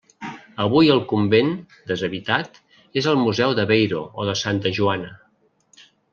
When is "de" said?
4.31-4.37